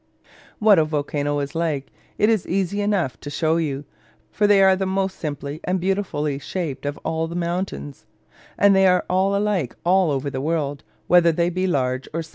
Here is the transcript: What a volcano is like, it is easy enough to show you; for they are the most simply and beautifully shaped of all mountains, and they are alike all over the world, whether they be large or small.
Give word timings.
What 0.57 0.79
a 0.79 0.83
volcano 0.83 1.37
is 1.37 1.53
like, 1.53 1.91
it 2.17 2.27
is 2.27 2.47
easy 2.47 2.81
enough 2.81 3.19
to 3.19 3.29
show 3.29 3.57
you; 3.57 3.85
for 4.31 4.47
they 4.47 4.63
are 4.63 4.75
the 4.75 4.87
most 4.87 5.19
simply 5.19 5.59
and 5.63 5.79
beautifully 5.79 6.39
shaped 6.39 6.87
of 6.87 6.97
all 7.05 7.27
mountains, 7.27 8.07
and 8.57 8.75
they 8.75 8.87
are 8.87 9.05
alike 9.07 9.75
all 9.85 10.09
over 10.09 10.31
the 10.31 10.41
world, 10.41 10.83
whether 11.05 11.31
they 11.31 11.51
be 11.51 11.67
large 11.67 12.09
or 12.15 12.23
small. 12.23 12.29